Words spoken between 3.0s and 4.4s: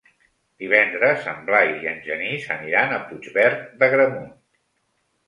Puigverd d'Agramunt.